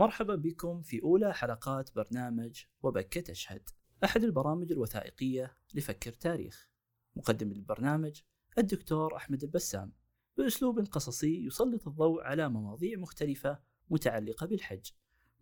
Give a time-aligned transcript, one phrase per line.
[0.00, 3.68] مرحبا بكم في أولى حلقات برنامج وبكة تشهد
[4.04, 6.70] أحد البرامج الوثائقية لفكر تاريخ.
[7.16, 8.20] مقدم البرنامج
[8.58, 9.92] الدكتور أحمد البسام.
[10.36, 13.60] بأسلوب قصصي يسلط الضوء على مواضيع مختلفة
[13.90, 14.90] متعلقة بالحج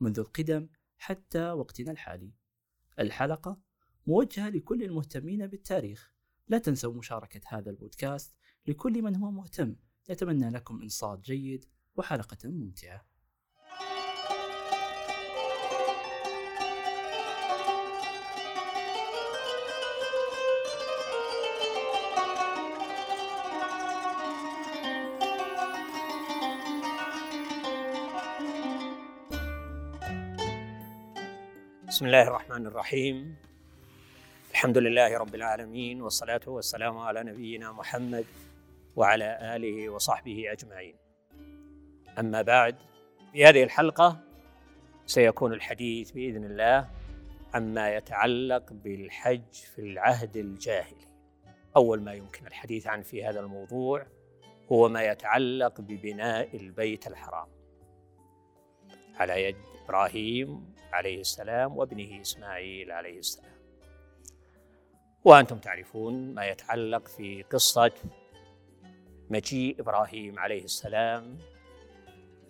[0.00, 2.33] منذ القدم حتى وقتنا الحالي.
[2.99, 3.61] الحلقة
[4.06, 6.13] موجهة لكل المهتمين بالتاريخ.
[6.49, 8.37] لا تنسوا مشاركة هذا البودكاست
[8.67, 9.77] لكل من هو مهتم.
[10.11, 11.65] نتمنى لكم إنصات جيد
[11.97, 13.08] وحلقة ممتعة.
[31.98, 33.37] بسم الله الرحمن الرحيم.
[34.51, 38.24] الحمد لله رب العالمين والصلاة والسلام على نبينا محمد
[38.97, 40.97] وعلى آله وصحبه أجمعين.
[42.19, 42.77] أما بعد
[43.33, 44.21] في هذه الحلقة
[45.07, 46.88] سيكون الحديث بإذن الله
[47.55, 51.09] عما يتعلق بالحج في العهد الجاهلي.
[51.76, 54.07] أول ما يمكن الحديث عن في هذا الموضوع
[54.73, 57.49] هو ما يتعلق ببناء البيت الحرام.
[59.16, 59.57] على يد
[59.89, 63.59] إبراهيم عليه السلام وابنه إسماعيل عليه السلام.
[65.25, 67.92] وأنتم تعرفون ما يتعلق في قصة
[69.31, 71.39] مجيء إبراهيم عليه السلام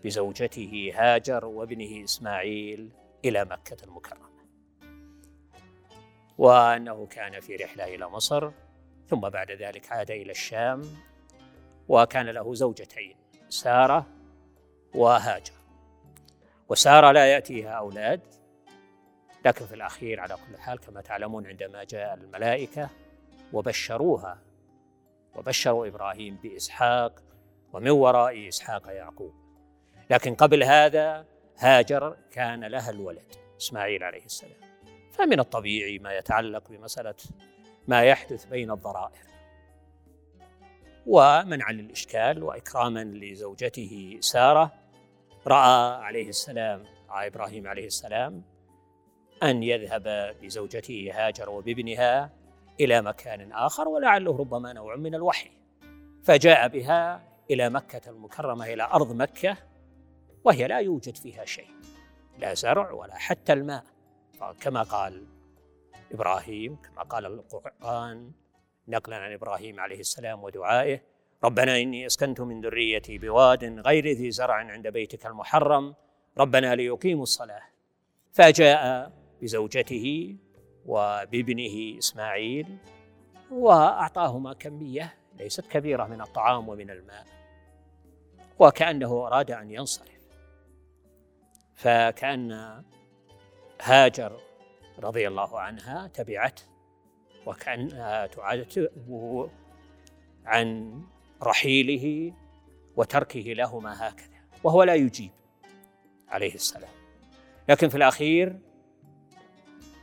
[0.05, 2.91] بزوجته هاجر وابنه إسماعيل
[3.25, 4.29] إلى مكة المكرمة.
[6.39, 8.51] وأنه كان في رحلة إلى مصر
[9.07, 10.83] ثم بعد ذلك عاد إلى الشام
[11.89, 13.17] وكان له زوجتين
[13.49, 14.07] سارة
[14.95, 15.58] وهاجر.
[16.69, 18.21] وسارة لا يأتيها أولاد.
[19.45, 22.91] لكن في الأخير على كل حال كما تعلمون عندما جاء الملائكة
[23.53, 24.39] وبشروها
[25.35, 27.23] وبشروا إبراهيم بإسحاق
[27.73, 29.35] ومن وراء إسحاق يعقوب.
[30.11, 31.27] لكن قبل هذا
[31.59, 34.61] هاجر كان لها الولد إسماعيل عليه السلام.
[35.13, 37.15] فمن الطبيعي ما يتعلق بمسألة
[37.89, 39.29] ما يحدث بين الضرائر
[41.07, 44.73] ومنعا للإشكال وإكراما لزوجته سارة
[45.47, 48.43] رأى عليه السلام رأى إبراهيم عليه السلام
[49.43, 52.31] أن يذهب بزوجته هاجر وبابنها
[52.81, 55.51] إلى مكان آخر ولعله ربما نوع من الوحي.
[56.25, 59.57] فجاء بها إلى مكة المكرمة إلى أرض مكة
[60.45, 61.71] وهي لا يوجد فيها شيء
[62.39, 63.85] لا زرع ولا حتى الماء.
[64.61, 65.27] كما قال
[66.13, 68.33] إبراهيم كما قال القرآن
[68.89, 71.01] نقلا عن إبراهيم عليه السلام ودعائه
[71.45, 75.95] ربنا إني أسكنت من ذريتي بواد غير ذي زرع عند بيتك المحرم.
[76.39, 77.63] ربنا ليقيموا الصلاة.
[78.33, 79.13] فجاء
[79.43, 80.37] بزوجته
[80.87, 82.77] وبابنه إسماعيل
[83.51, 87.27] وأعطاهما كمية ليست كبيرة من الطعام ومن الماء
[88.59, 90.19] وكأنه أراد أن ينصرف.
[91.75, 92.83] فكأن
[93.83, 94.41] هاجر
[94.99, 96.63] رضي الله عنها تبعته
[97.47, 99.51] وكأنها تعاتبه
[100.45, 101.01] عن
[101.43, 102.33] رحيله
[102.97, 105.31] وتركه لهما هكذا وهو لا يجيب
[106.29, 106.91] عليه السلام.
[107.69, 108.59] لكن في الأخير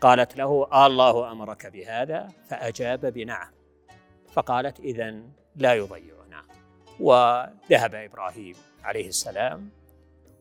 [0.01, 3.51] قالت له آه الله أمرك بهذا فأجاب بنعم.
[4.31, 5.21] فقالت إذا
[5.55, 6.45] لا يضيعنا.
[6.99, 9.69] وذهب إبراهيم عليه السلام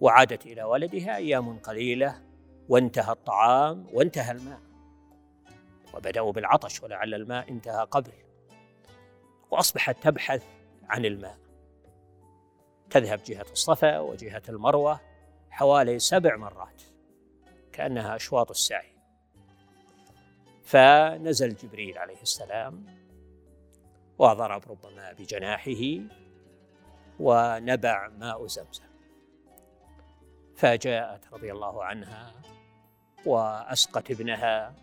[0.00, 2.22] وعادت إلى ولدها أيام قليلة
[2.68, 4.60] وانتهى الطعام وانتهى الماء.
[5.94, 8.12] وبدأوا بالعطش ولعل الماء انتهى قبل.
[9.50, 10.44] وأصبحت تبحث
[10.88, 11.38] عن الماء.
[12.90, 15.00] تذهب جهة الصفا وجهة المروة
[15.50, 16.82] حوالي سبع مرات
[17.72, 18.94] كأنها أشواط السعي.
[20.62, 22.86] فنزل جبريل عليه السلام
[24.18, 26.00] وضرب ربما بجناحه
[27.20, 28.84] ونبع ماء زمزم.
[30.56, 32.32] فجاءت رضي الله عنها
[33.26, 34.74] وأسقت ابنها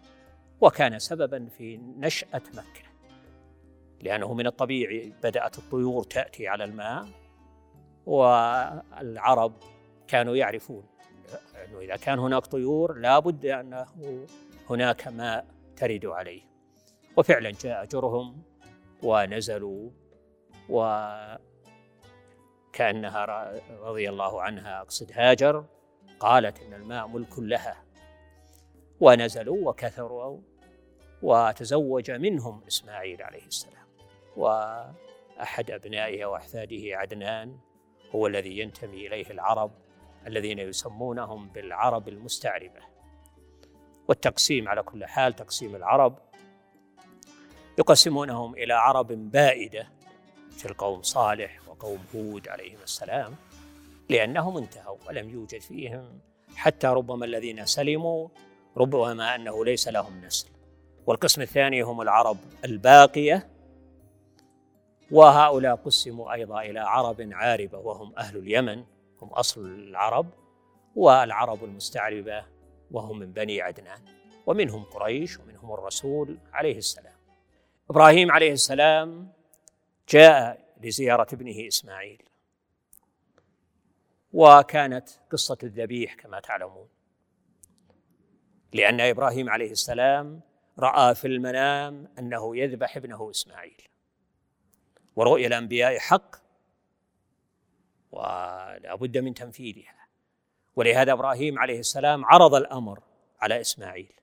[0.61, 2.90] وكان سببا في نشأة مكة.
[4.01, 7.07] لأنه من الطبيعي بدأت الطيور تأتي على الماء
[8.05, 9.53] والعرب
[10.07, 10.83] كانوا يعرفون
[11.65, 13.85] أنه إذا كان هناك طيور لا بد أنه
[14.69, 15.45] هناك ماء
[15.75, 16.41] ترد عليه.
[17.17, 18.43] وفعلا جاء جرهم
[19.03, 19.89] ونزلوا
[20.69, 21.45] وكأنها
[23.81, 25.65] رضي الله عنها أقصد هاجر
[26.19, 27.83] قالت إن الماء ملك لها.
[28.99, 30.39] ونزلوا وكثروا
[31.21, 33.87] وتزوج منهم إسماعيل عليه السلام.
[34.37, 37.57] وأحد أبنائه وأحفاده عدنان
[38.15, 39.71] هو الذي ينتمي إليه العرب
[40.27, 42.81] الذين يسمونهم بالعرب المستعربة.
[44.07, 46.17] والتقسيم على كل حال تقسيم العرب
[47.79, 49.87] يقسمونهم إلى عرب بائدة
[50.47, 53.35] مثل قوم صالح وقوم هود عليهم السلام
[54.09, 56.19] لأنهم انتهوا ولم يوجد فيهم
[56.55, 58.27] حتى ربما الذين سلموا
[58.77, 60.49] ربما أنه ليس لهم نسل.
[61.05, 63.50] والقسم الثاني هم العرب الباقية
[65.11, 68.83] وهؤلاء قسموا أيضا إلى عرب عاربة وهم أهل اليمن
[69.21, 70.29] هم أصل العرب
[70.95, 72.45] والعرب المستعربة
[72.91, 74.01] وهم من بني عدنان
[74.45, 77.15] ومنهم قريش ومنهم الرسول عليه السلام.
[77.89, 79.31] إبراهيم عليه السلام
[80.09, 82.23] جاء لزيارة ابنه إسماعيل.
[84.33, 86.87] وكانت قصة الذبيح كما تعلمون.
[88.73, 90.41] لأن إبراهيم عليه السلام
[90.79, 93.90] رأى في المنام أنه يذبح ابنه إسماعيل.
[95.15, 96.35] ورؤيا الأنبياء حق
[98.11, 100.07] ولا بد من تنفيذها.
[100.75, 103.03] ولهذا إبراهيم عليه السلام عرض الأمر
[103.39, 104.13] على إسماعيل.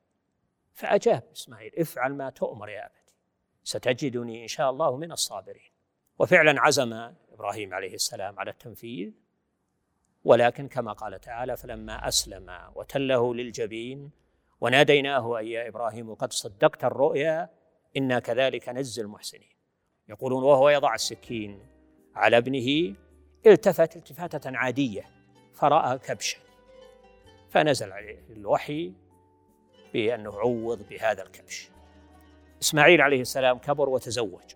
[0.74, 3.14] فأجاب إسماعيل افعل ما تؤمر يا أبتي
[3.64, 5.70] ستجدني إن شاء الله من الصابرين.
[6.18, 6.92] وفعلا عزم
[7.32, 9.12] إبراهيم عليه السلام على التنفيذ.
[10.24, 14.10] ولكن كما قال تعالى فلما أسلم وتله للجبين
[14.60, 17.50] وناديناه اي يا إبراهيم قد صدقت الرؤيا
[17.96, 19.57] إنا كذلك نجزي المحسنين.
[20.08, 21.58] يقولون وهو يضع السكين
[22.14, 22.94] على ابنه
[23.46, 25.04] التفت التفاتة عادية
[25.54, 26.38] فرأى كبشا
[27.50, 28.92] فنزل عليه الوحي
[29.92, 31.70] بأنه عوض بهذا الكبش.
[32.62, 34.54] إسماعيل عليه السلام كبر وتزوج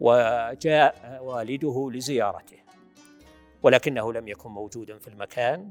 [0.00, 2.58] وجاء والده لزيارته
[3.62, 5.70] ولكنه لم يكن موجودا في المكان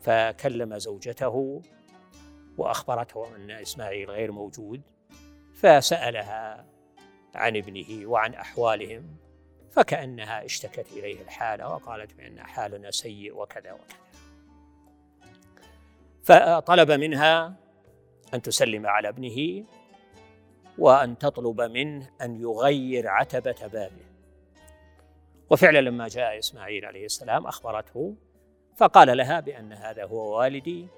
[0.00, 1.62] فكلم زوجته
[2.58, 4.80] وأخبرته أن إسماعيل غير موجود
[5.54, 6.66] فسألها
[7.36, 9.16] عن ابنه وعن أحوالهم
[9.70, 13.98] فكأنها اشتكت إليه الحالة وقالت بأن حالنا سيء وكذا وكذا.
[16.24, 17.56] فطلب منها
[18.34, 19.64] أن تسلم على ابنه
[20.78, 24.06] وأن تطلب منه أن يغير عتبة بابه.
[25.50, 28.16] وفعلا لما جاء إسماعيل عليه السلام أخبرته
[28.76, 30.88] فقال لها بأن هذا هو والدي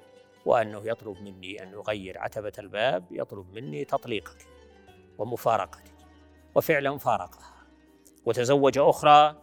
[0.47, 4.47] وأنه يطلب مني أن أغير عتبة الباب يطلب مني تطليقك
[5.19, 5.98] ومفارقتك
[6.59, 7.55] وفعلا فارقها
[8.25, 9.37] وتزوج أخرى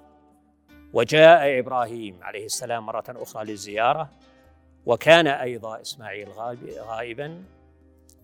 [0.94, 4.09] وجاء إبراهيم عليه السلام مرة أخرى للزيارة
[4.85, 6.29] وكان أيضا إسماعيل
[6.79, 7.44] غائبا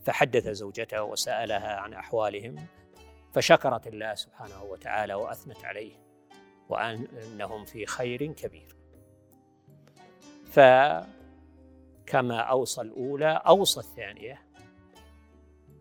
[0.05, 2.55] فحدث زوجته وسألها عن أحوالهم
[3.33, 5.93] فشكرت الله سبحانه وتعالى وأثنت عليه
[6.69, 8.75] وأنهم في خير كبير.
[10.45, 14.41] فكما أوصى الأولى أوصى الثانية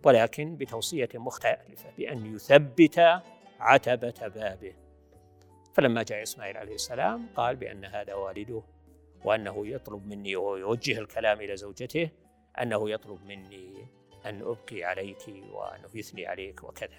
[0.04, 3.22] ولكن بتوصية مختلفة بأن يثبت
[3.60, 4.74] عتبة بابه
[5.74, 8.62] فلما جاء إسماعيل عليه السلام قال بأن هذا والده
[9.24, 12.10] وأنه يطلب مني وهو يوجه الكلام إلى زوجته
[12.62, 13.86] أنه يطلب مني
[14.26, 16.98] أن ابقي عليك وانه يثني عليك وكذا.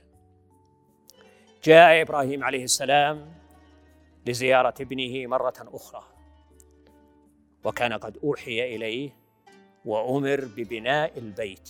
[1.64, 3.34] جاء إبراهيم عليه السلام
[4.26, 6.04] لزيارة ابنه مرة أخرى
[7.64, 9.12] وكان قد أوحي إليه
[9.86, 11.70] وأمر ببناء البيت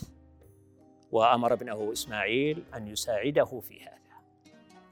[1.11, 3.91] وأمر ابنه إسماعيل أن يساعده في هذا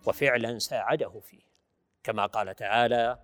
[0.07, 1.49] وفعلا ساعده فيه.
[2.03, 3.19] كما قال تعالى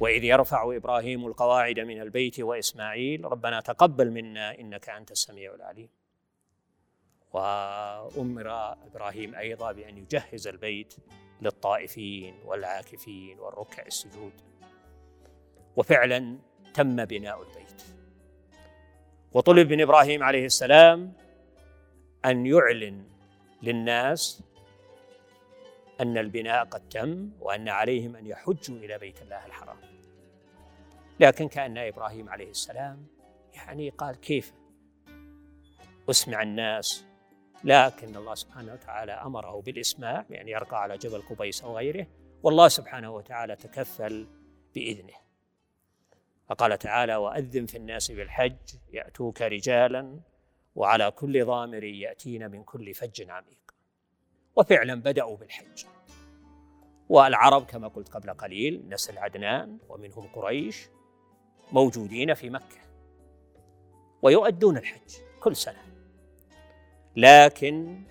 [0.00, 5.88] وإذ يرفع إبراهيم القواعد من البيت وإسماعيل ربنا تقبل منا إنك أنت السميع العليم.
[7.32, 10.94] وأمر إبراهيم أيضا بأن يجهز البيت
[11.42, 14.32] للطائفين والعاكفين والركع السجود.
[15.76, 16.38] وفعلا
[16.74, 17.82] تم بناء البيت.
[19.32, 21.12] وطلب من إبراهيم عليه السلام
[22.26, 23.04] أن يعلن
[23.62, 24.42] للناس
[26.00, 29.76] أن البناء قد تم وأن عليهم أن يحجوا إلى بيت الله الحرام.
[31.20, 33.06] لكن كأن إبراهيم عليه السلام
[33.54, 34.52] يعني قال كيف؟
[36.10, 37.04] أسمع الناس.
[37.64, 42.06] لكن الله سبحانه وتعالى أمره بالإسماع بان يرقى على جبل قبيس أو غيره
[42.42, 44.28] والله سبحانه وتعالى تكفل
[44.74, 45.14] بإذنه.
[46.48, 48.56] فقال تعالى وأذن في الناس بالحج
[48.92, 50.20] يأتوك رجالا
[50.76, 53.74] وعلى كل ضامر يأتين من كل فج عميق.
[54.56, 55.84] وفعلا بدأوا بالحج.
[57.08, 60.88] والعرب كما قلت قبل قليل نسل عدنان ومنهم قريش
[61.72, 62.78] موجودين في مكة.
[64.22, 65.82] ويؤدون الحج كل سنة.
[67.16, 68.02] لكن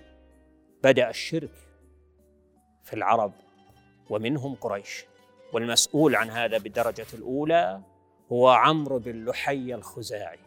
[0.83, 1.53] بدأ الشرك
[2.83, 3.33] في العرب
[4.09, 5.05] ومنهم قريش.
[5.53, 7.81] والمسؤول عن هذا بالدرجة الأولى
[8.31, 10.44] هو عمرو بن لحي الخزاعي.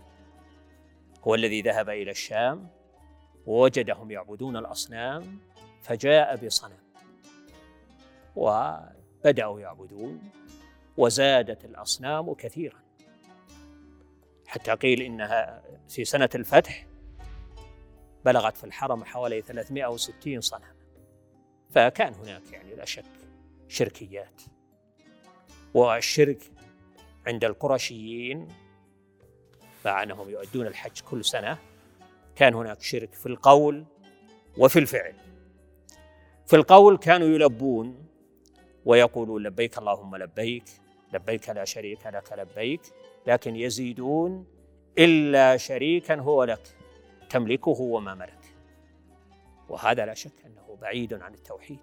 [1.28, 2.70] هو الذي ذهب إلى الشام
[3.46, 5.38] ووجدهم يعبدون الأصنام
[5.82, 6.78] فجاء بصنم.
[8.36, 10.30] وبدأوا يعبدون
[10.96, 12.82] وزادت الأصنام كثيرا.
[14.46, 16.86] حتى قيل إنها في سنة الفتح
[18.24, 20.74] بلغت في الحرم حوالي 360 صنما
[21.70, 23.04] فكان هناك يعني لا شك
[23.68, 24.42] شركيات.
[25.74, 26.52] والشرك
[27.26, 28.48] عند القرشيين
[29.88, 31.58] مع انهم يؤدون الحج كل سنة.
[32.36, 33.84] كان هناك شرك في القول
[34.58, 35.14] وفي الفعل.
[36.46, 38.06] في القول كانوا يلبون
[38.84, 40.64] ويقولون لبيك اللهم لبيك
[41.12, 42.80] لبيك لا شريك لك لبيك
[43.26, 44.46] لكن يزيدون
[44.98, 46.76] إلا شريكا هو لك
[47.30, 48.54] تملكه وما ملك.
[49.68, 51.80] وهذا لا شك أنه بعيد عن التوحيد.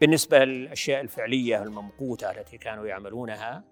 [0.00, 3.64] بالنسبة للأشياء الفعلية الممقوتة التي كانوا يعملونها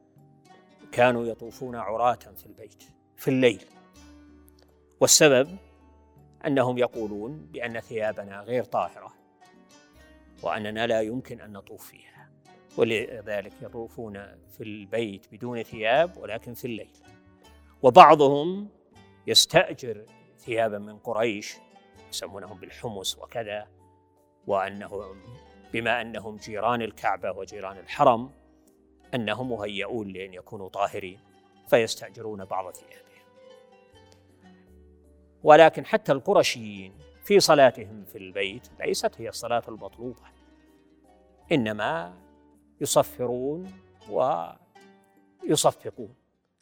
[0.92, 2.82] كانوا يطوفون عراة في البيت
[3.16, 3.64] في الليل.
[5.00, 5.56] والسبب
[6.46, 9.12] أنهم يقولون بأن ثيابنا غير طاهرة
[10.42, 12.30] وأننا لا يمكن أن نطوف فيها.
[12.76, 14.14] ولذلك يطوفون
[14.50, 16.92] في البيت بدون ثياب ولكن في الليل.
[17.82, 18.68] وبعضهم
[19.26, 20.04] يستأجر
[20.38, 21.56] ثيابا من قريش
[22.08, 23.68] يسمونهم بالحمص وكذا
[24.46, 25.22] وانهم
[25.72, 28.30] بما أنهم جيران الكعبة وجيران الحرم
[29.16, 31.20] أنهم مهيئون لأن يكونوا طاهرين
[31.68, 33.06] فيستأجرون بعض ثيابهم.
[35.42, 36.92] ولكن حتى القرشيين
[37.24, 40.22] في صلاتهم في البيت ليست هي الصلاة المطلوبة
[41.52, 42.14] إنما
[42.80, 43.72] يصفرون
[45.44, 46.14] ويصفقون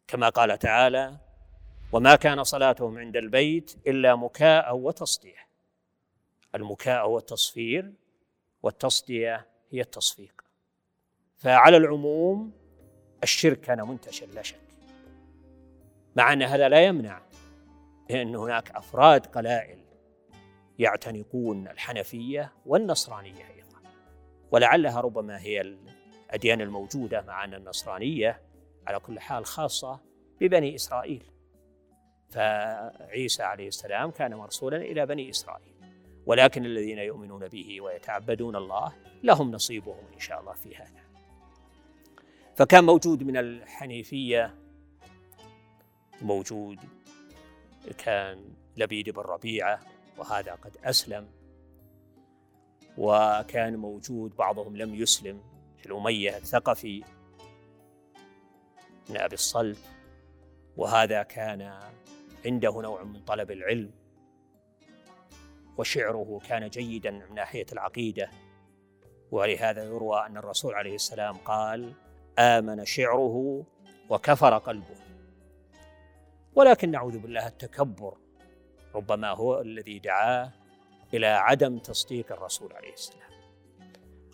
[0.07, 1.17] كما قال تعالى
[1.91, 5.47] وما كان صلاتهم عند البيت إلا مكاء وتصدية
[6.55, 7.93] المكاء والتصفير
[8.63, 10.44] والتصدية هي التصفيق.
[11.45, 12.51] فعلى العموم
[13.23, 14.59] الشرك كان منتشر لا شك
[16.15, 17.21] مع أن هذا لا يمنع
[18.11, 19.79] ان هناك أفراد قلائل
[20.79, 23.79] يعتنقون الحنفية والنصرانية أيضا
[24.51, 28.41] ولعلها ربما هي الأديان الموجودة مع أن النصرانية
[28.87, 29.99] على كل حال خاصة
[30.41, 31.23] ببني إسرائيل.
[32.29, 35.75] فعيسى عليه السلام كان مرسولا إلى بني إسرائيل
[36.25, 41.04] ولكن الذين يؤمنون به ويتعبدون الله لهم نصيبهم إن شاء الله في هذا.
[42.55, 44.55] فكان موجود من الحنيفية
[46.21, 46.79] موجود
[47.97, 49.79] كان لبيد بن ربيعة
[50.17, 51.27] وهذا قد أسلم.
[52.97, 55.41] وكان موجود بعضهم لم يسلم
[55.77, 57.03] في الأمية الثقفي
[59.09, 59.79] من أبي الصلت
[60.77, 61.79] وهذا كان
[62.45, 63.91] عنده نوع من طلب العلم
[65.77, 68.29] وشعره كان جيدا من ناحية العقيدة.
[69.31, 71.93] ولهذا يروى أن الرسول عليه السلام قال
[72.39, 73.63] آمن شعره
[74.09, 74.95] وكفر قلبه.
[76.55, 78.17] ولكن نعوذ بالله التكبر
[78.95, 80.53] ربما هو الذي دعاه
[81.13, 83.29] إلى عدم تصديق الرسول عليه السلام.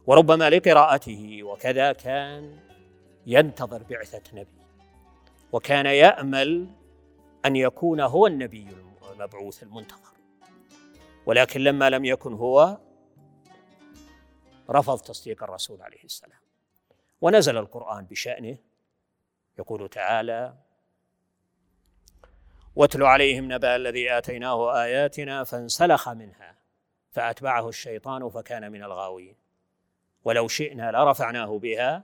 [0.08, 2.60] وربما لقراءته وكذا كان
[3.28, 4.62] ينتظر بعثة نبي.
[5.52, 6.68] وكان يأمل
[7.46, 8.68] أن يكون هو النبي
[9.12, 10.12] المبعوث المنتظر.
[11.26, 12.78] ولكن لما لم يكن هو
[14.70, 16.40] رفض تصديق الرسول عليه السلام.
[17.22, 18.58] ونزل القرآن بشأنه.
[19.60, 20.54] يقول تعالى
[22.76, 26.58] واتل عليهم نبأ الذي آتيناه آياتنا فانسلخ منها
[27.12, 29.36] فأتبعه الشيطان فكان من الغاوين.
[30.24, 32.04] ولو شئنا لرفعناه بها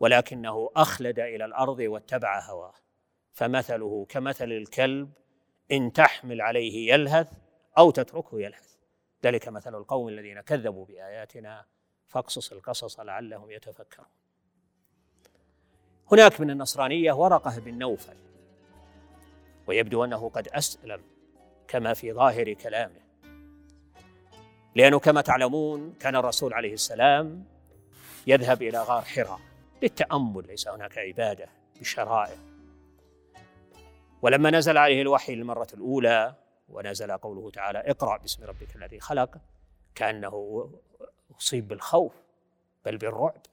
[0.00, 2.74] ولكنه أخلد إلى الأرض واتبع هواه.
[3.32, 5.12] فمثله كمثل الكلب
[5.72, 7.32] إن تحمل عليه يلهث
[7.78, 8.76] أو تتركه يلهث.
[9.24, 11.64] ذلك مثل القوم الذين كذبوا بآياتنا
[12.06, 14.08] فاقصص القصص لعلهم يتفكرون.
[16.12, 18.16] هناك من النصرانية ورقة بن نوفل
[19.66, 21.00] ويبدو أنه قد أسلم
[21.68, 23.00] كما في ظاهر كلامه.
[24.74, 27.44] لأنه كما تعلمون كان الرسول عليه السلام
[28.26, 29.40] يذهب إلى غار حراء
[29.82, 31.48] للتأمل ليس هناك عبادة
[31.80, 32.36] بشرائع
[34.22, 36.34] ولما نزل عليه الوحي للمرة الأولى
[36.68, 39.38] ونزل قوله تعالى اقرأ باسم ربك الذي خلق
[39.94, 40.68] كأنه
[41.38, 42.14] أصيب بالخوف
[42.84, 43.51] بل بالرعب.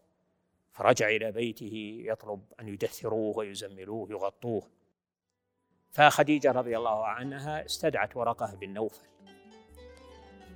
[0.71, 4.63] فرجع إلى بيته يطلب أن يدثروه ويزملوه يغطوه.
[5.91, 9.09] فخديجة رضي الله عنها استدعت ورقة بن نوفل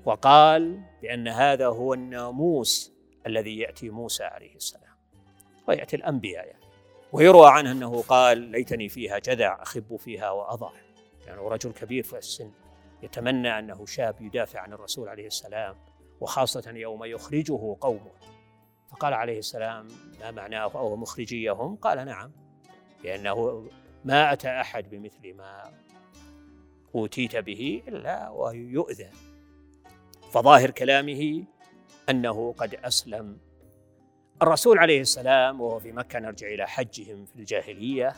[0.06, 2.94] وقال بأن هذا هو الناموس
[3.28, 4.94] الذي يأتي موسى عليه السلام
[5.68, 6.64] ويأتي الأنبياء يعني.
[7.14, 10.72] ويروى عنه أنه قال ليتني فيها جذع أخب فيها وأضع.
[11.28, 12.52] يعني رجل كبير في السن
[13.04, 15.76] يتمنى أنه شاب يدافع عن الرسول عليه السلام
[16.22, 18.12] وخاصة يوم يخرجه قومه.
[18.94, 19.88] فقال عليه السلام
[20.20, 22.32] ما معناه أو مخرجيهم؟ قال نعم.
[23.04, 23.68] لأنه
[24.06, 25.74] ما أتى أحد بمثل ما
[26.96, 29.10] أوتيت به إلا ويؤذى
[30.32, 31.44] فظاهر كلامه
[32.10, 33.38] أنه قد أسلم.
[34.42, 38.16] الرسول عليه السلام وهو في مكة نرجع إلى حجهم في الجاهلية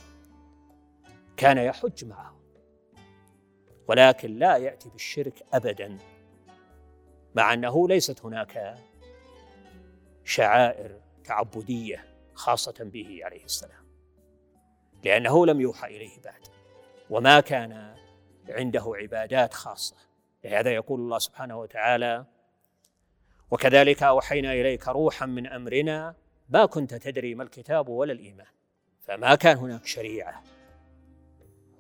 [1.38, 2.40] كان يحج معهم.
[3.88, 5.98] ولكن لا يأتي بالشرك أبدا
[7.36, 8.78] مع أنه ليست هناك
[10.26, 13.86] شعائر تعبدية خاصة به عليه السلام.
[15.04, 16.42] لأنه لم يوحى إليه بعد.
[17.10, 17.96] وما كان
[18.50, 19.96] عنده عبادات خاصة.
[20.44, 22.26] لهذا يقول الله سبحانه وتعالى
[23.52, 26.16] وكذلك أوحينا إليك روحا من أمرنا
[26.50, 28.48] ما كنت تدري ما الكتاب ولا الإيمان.
[29.02, 30.44] فما كان هناك شريعة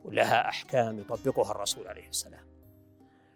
[0.03, 2.45] ولها أحكام يطبقها الرسول عليه السلام.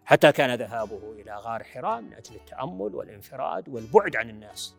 [0.05, 4.75] حتى كان ذهابه إلى غار حراء من أجل التأمل والانفراد والبعد عن الناس.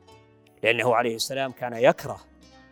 [0.63, 2.21] لأنه عليه السلام كان يكره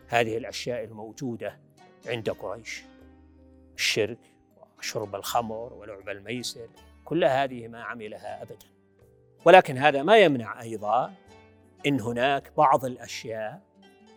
[0.09, 1.59] هذه الأشياء الموجودة
[2.07, 2.85] عند قريش.
[3.75, 4.19] الشرك
[4.79, 6.69] وشرب الخمر ولعب الميسر
[7.05, 8.67] كل هذه ما عملها أبدا.
[9.45, 11.15] ولكن هذا ما يمنع أيضا
[11.87, 13.63] إن هناك بعض الأشياء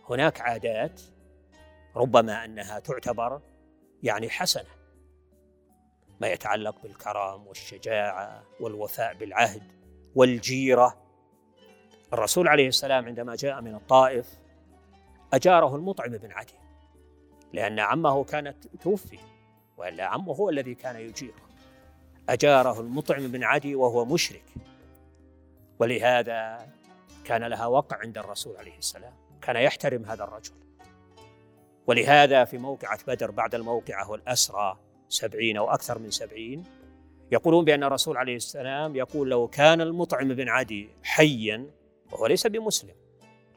[0.10, 1.02] هناك عادات
[1.96, 3.42] ربما أنها تعتبر
[4.04, 4.70] يعني حسنة.
[6.22, 9.64] ما يتعلق بالكرم والشجاعة والوفاء بالعهد
[10.16, 11.01] والجيرة
[12.14, 14.28] الرسول عليه السلام عندما جاء من الطائف
[15.34, 16.54] أجاره المطعم بن عدي
[17.54, 19.20] لأن عمه كانت توفي
[19.78, 21.52] وإلا عمه هو الذي كان يجيره
[22.30, 24.44] أجاره المطعم بن عدي وهو مشرك.
[25.80, 26.68] ولهذا
[27.26, 30.54] كان لها وقع عند الرسول عليه السلام كان يحترم هذا الرجل.
[31.88, 34.78] ولهذا في موقعة بدر بعد الموقعة والأسرى
[35.10, 36.64] سبعين أو أكثر من سبعين
[37.32, 41.68] يقولون بأن الرسول عليه السلام يقول لو كان المطعم بن عدي حيا
[42.12, 42.96] وهو ليس بمسلم.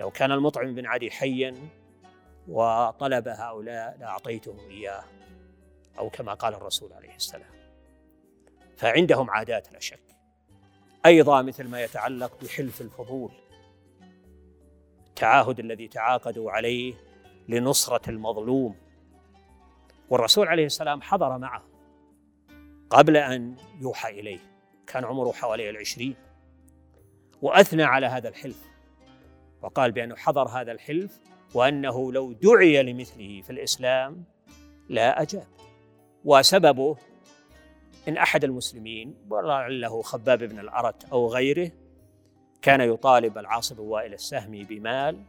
[0.00, 1.54] لو كان المطعم بن عدي حيا
[2.48, 5.04] وطلب هؤلاء لأعطيتهم إياه
[5.98, 7.54] أو كما قال الرسول عليه السلام.
[8.76, 10.02] فعندهم عادات لا شك.
[11.06, 13.32] أيضا مثل ما يتعلق بحلف الفضول.
[15.08, 16.94] التعاهد الذي تعاقدوا عليه
[17.48, 18.76] لنصرة المظلوم.
[20.10, 21.62] والرسول عليه السلام حضر معه
[22.90, 24.38] قبل أن يوحى إليه.
[24.86, 26.16] كان عمره حوالي العشرين.
[27.44, 28.68] وأثنى على هذا الحلف.
[29.62, 31.20] وقال بأنه حضر هذا الحلف
[31.54, 34.24] وأنه لو دعي لمثله في الإسلام
[34.88, 35.46] لا أجاب.
[36.24, 36.96] وسببه
[38.08, 41.70] إن أحد المسلمين ولعله خباب بن الأرت أو غيره
[42.62, 45.22] كان يطالب العاص بن وائل السهمي بمال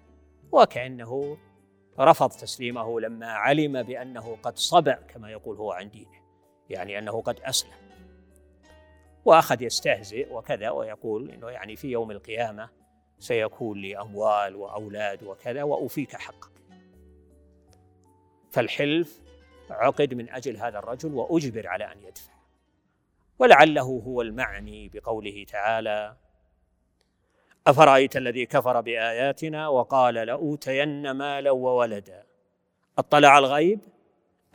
[0.51, 1.37] وكأنه
[1.99, 6.21] رفض تسليمه لما علم بأنه قد صبع كما يقول هو عن دينه
[6.69, 7.84] يعني أنه قد أسلم.
[9.25, 12.69] وأخذ يستهزئ وكذا ويقول أنه يعني في يوم القيامة
[13.19, 16.51] سيكون لي أموال وأولاد وكذا وأوفيك حقك.
[18.51, 19.21] فالحلف
[19.69, 22.33] عقد من أجل هذا الرجل وأجبر على أن يدفع.
[23.39, 26.15] ولعله هو المعني بقوله تعالى
[27.67, 32.23] أفرأيت الذي كفر بآياتنا وقال لأوتين مالا وولدا؟
[32.97, 33.79] أطلع الغيب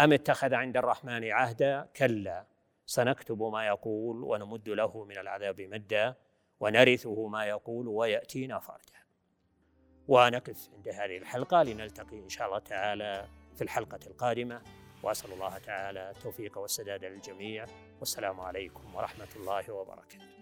[0.00, 2.50] أم اتخذ عند الرحمن عهدا؟ كلا.
[2.90, 6.14] سنكتب ما يقول ونمد له من العذاب مدا
[6.61, 9.00] ونرثه ما يقول ويأتينا فردا
[10.09, 14.62] ونقف عند هذه الحلقة لنلتقي إن شاء الله تعالى في الحلقة القادمة.
[15.03, 17.66] وأسأل الله تعالى التوفيق والسداد للجميع.
[18.00, 20.39] والسلام عليكم ورحمة الله وبركاته.